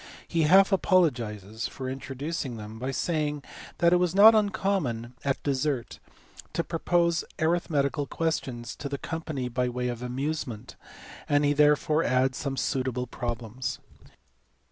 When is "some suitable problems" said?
12.39-13.77